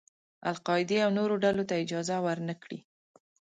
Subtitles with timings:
[0.51, 2.79] القاعدې او نورو ډلو ته اجازه ور نه کړي.